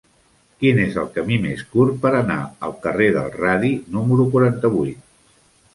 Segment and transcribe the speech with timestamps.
[0.61, 5.07] Quin és el camí més curt per anar al carrer del Radi número quaranta-vuit?